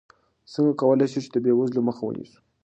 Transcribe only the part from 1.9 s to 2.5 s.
ونیسو؟